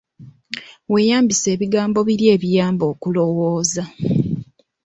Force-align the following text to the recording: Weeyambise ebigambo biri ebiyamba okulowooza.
Weeyambise 0.91 1.47
ebigambo 1.55 1.99
biri 2.07 2.25
ebiyamba 2.35 2.83
okulowooza. 2.93 3.83